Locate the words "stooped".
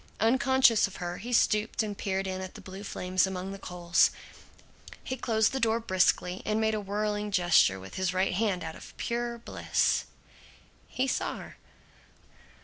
1.31-1.83